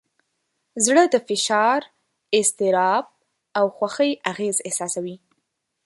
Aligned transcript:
زړه 0.85 1.03
د 1.13 1.15
فشار، 1.27 1.81
اضطراب، 2.39 3.05
او 3.57 3.65
خوښۍ 3.77 4.11
اغېز 4.31 4.57
احساسوي. 4.67 5.17